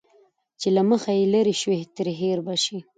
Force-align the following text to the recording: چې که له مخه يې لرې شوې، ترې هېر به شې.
چې 0.61 0.69
که 0.69 0.73
له 0.75 0.81
مخه 0.89 1.11
يې 1.17 1.25
لرې 1.33 1.55
شوې، 1.61 1.79
ترې 1.95 2.13
هېر 2.21 2.37
به 2.45 2.55
شې. 2.63 2.77